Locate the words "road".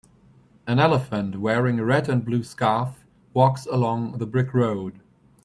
4.51-4.99